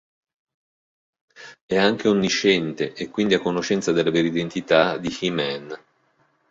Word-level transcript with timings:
È 1.63 1.77
anche 1.77 2.07
onnisciente, 2.07 2.93
e 2.93 3.11
quindi 3.11 3.35
a 3.35 3.39
conoscenza 3.39 3.91
della 3.91 4.09
vera 4.09 4.25
identità 4.25 4.97
di 4.97 5.15
He-Man. 5.21 5.77